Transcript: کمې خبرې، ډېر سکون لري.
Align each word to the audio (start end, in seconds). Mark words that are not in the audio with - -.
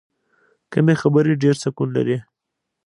کمې 0.71 0.95
خبرې، 1.01 1.33
ډېر 1.43 1.55
سکون 1.63 1.89
لري. 1.97 2.17